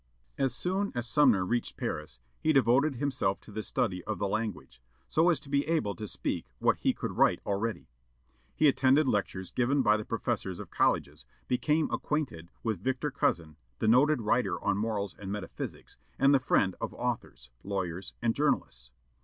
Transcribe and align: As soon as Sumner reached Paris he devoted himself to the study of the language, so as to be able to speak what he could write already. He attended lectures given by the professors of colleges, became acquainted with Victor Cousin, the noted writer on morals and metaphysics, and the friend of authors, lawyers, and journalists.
As 0.35 0.55
soon 0.55 0.91
as 0.95 1.05
Sumner 1.07 1.45
reached 1.45 1.77
Paris 1.77 2.19
he 2.39 2.51
devoted 2.51 2.95
himself 2.95 3.39
to 3.41 3.51
the 3.51 3.61
study 3.61 4.03
of 4.05 4.17
the 4.17 4.27
language, 4.27 4.81
so 5.07 5.29
as 5.29 5.39
to 5.41 5.47
be 5.47 5.67
able 5.67 5.93
to 5.93 6.07
speak 6.07 6.47
what 6.57 6.77
he 6.77 6.91
could 6.91 7.17
write 7.17 7.39
already. 7.45 7.87
He 8.55 8.67
attended 8.67 9.07
lectures 9.07 9.51
given 9.51 9.83
by 9.83 9.97
the 9.97 10.03
professors 10.03 10.59
of 10.59 10.71
colleges, 10.71 11.27
became 11.47 11.87
acquainted 11.91 12.49
with 12.63 12.81
Victor 12.81 13.11
Cousin, 13.11 13.57
the 13.77 13.87
noted 13.87 14.23
writer 14.23 14.59
on 14.63 14.75
morals 14.75 15.13
and 15.19 15.31
metaphysics, 15.31 15.99
and 16.17 16.33
the 16.33 16.39
friend 16.39 16.75
of 16.81 16.95
authors, 16.95 17.51
lawyers, 17.63 18.13
and 18.23 18.33
journalists. 18.33 18.89